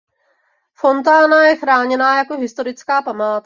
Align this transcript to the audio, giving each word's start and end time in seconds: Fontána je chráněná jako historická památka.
Fontána 0.73 1.43
je 1.43 1.55
chráněná 1.55 2.17
jako 2.17 2.37
historická 2.37 3.01
památka. 3.01 3.39